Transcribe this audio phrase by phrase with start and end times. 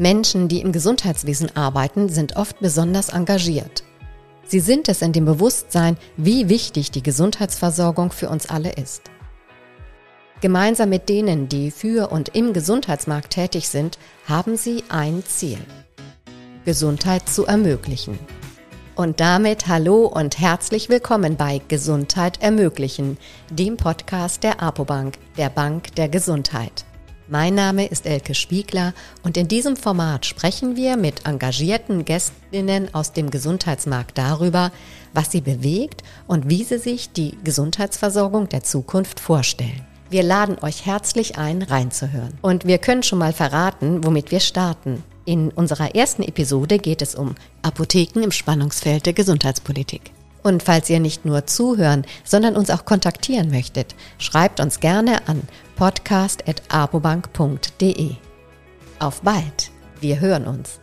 [0.00, 3.84] Menschen, die im Gesundheitswesen arbeiten, sind oft besonders engagiert.
[4.46, 9.02] Sie sind es in dem Bewusstsein, wie wichtig die Gesundheitsversorgung für uns alle ist.
[10.40, 15.58] Gemeinsam mit denen, die für und im Gesundheitsmarkt tätig sind, haben sie ein Ziel.
[16.64, 18.18] Gesundheit zu ermöglichen.
[18.96, 23.18] Und damit hallo und herzlich willkommen bei Gesundheit ermöglichen,
[23.50, 26.86] dem Podcast der Apobank, der Bank der Gesundheit.
[27.32, 28.92] Mein Name ist Elke Spiegler
[29.22, 34.72] und in diesem Format sprechen wir mit engagierten Gästinnen aus dem Gesundheitsmarkt darüber,
[35.14, 39.86] was sie bewegt und wie sie sich die Gesundheitsversorgung der Zukunft vorstellen.
[40.10, 42.36] Wir laden euch herzlich ein, reinzuhören.
[42.42, 45.04] Und wir können schon mal verraten, womit wir starten.
[45.24, 50.10] In unserer ersten Episode geht es um Apotheken im Spannungsfeld der Gesundheitspolitik.
[50.42, 55.42] Und falls ihr nicht nur zuhören, sondern uns auch kontaktieren möchtet, schreibt uns gerne an
[55.76, 58.16] podcast.abobank.de.
[58.98, 60.80] Auf bald, wir hören uns.